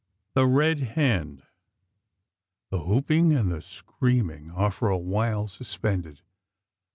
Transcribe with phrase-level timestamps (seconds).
[0.33, 1.43] THE RED HAND.
[2.71, 6.21] The whooping and screaming are for a while suspended.